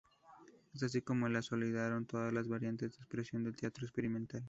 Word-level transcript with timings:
Es 0.73 0.81
así 0.81 1.03
como 1.03 1.27
se 1.27 1.33
consolidaron 1.33 2.07
todas 2.07 2.33
las 2.33 2.47
variantes 2.47 2.93
de 2.93 2.97
expresión 2.97 3.43
del 3.43 3.55
teatro 3.55 3.85
experimental. 3.85 4.39